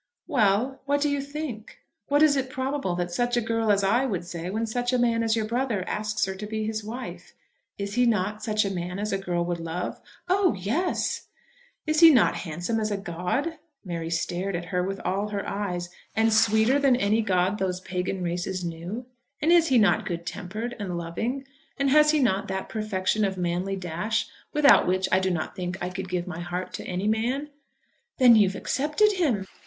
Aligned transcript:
"Well; 0.25 0.81
what 0.87 0.99
do 0.99 1.09
you 1.09 1.21
think? 1.21 1.77
What 2.07 2.23
is 2.23 2.35
it 2.35 2.49
probable 2.49 2.95
that 2.95 3.11
such 3.11 3.37
a 3.37 3.39
girl 3.39 3.71
as 3.71 3.83
I 3.83 4.03
would 4.07 4.25
say 4.25 4.49
when 4.49 4.65
such 4.65 4.91
a 4.91 4.97
man 4.97 5.21
as 5.21 5.35
your 5.35 5.45
brother 5.45 5.87
asks 5.87 6.25
her 6.25 6.33
to 6.33 6.47
be 6.47 6.65
his 6.65 6.83
wife? 6.83 7.33
Is 7.77 7.93
he 7.93 8.07
not 8.07 8.43
such 8.43 8.65
a 8.65 8.71
man 8.73 8.97
as 8.97 9.13
a 9.13 9.19
girl 9.19 9.45
would 9.45 9.59
love?" 9.59 10.01
"Oh 10.27 10.55
yes." 10.55 11.27
"Is 11.85 11.99
he 11.99 12.09
not 12.09 12.35
handsome 12.37 12.79
as 12.79 12.89
a 12.89 12.97
god?" 12.97 13.59
Mary 13.85 14.09
stared 14.09 14.55
at 14.55 14.65
her 14.73 14.81
with 14.81 14.99
all 15.01 15.27
her 15.27 15.47
eyes. 15.47 15.89
"And 16.15 16.33
sweeter 16.33 16.79
than 16.79 16.95
any 16.95 17.21
god 17.21 17.59
those 17.59 17.79
pagan 17.79 18.23
races 18.23 18.65
knew? 18.65 19.05
And 19.39 19.51
is 19.51 19.67
he 19.67 19.77
not 19.77 20.07
good 20.07 20.25
tempered, 20.25 20.75
and 20.79 20.97
loving; 20.97 21.45
and 21.77 21.91
has 21.91 22.09
he 22.09 22.17
not 22.19 22.47
that 22.47 22.69
perfection 22.69 23.23
of 23.23 23.37
manly 23.37 23.75
dash 23.75 24.27
without 24.51 24.87
which 24.87 25.07
I 25.11 25.19
do 25.19 25.29
not 25.29 25.55
think 25.55 25.77
I 25.79 25.91
could 25.91 26.09
give 26.09 26.25
my 26.25 26.39
heart 26.39 26.73
to 26.73 26.85
any 26.87 27.07
man?" 27.07 27.49
"Then 28.17 28.35
you 28.35 28.47
have 28.49 28.55
accepted 28.55 29.11
him?" 29.11 29.45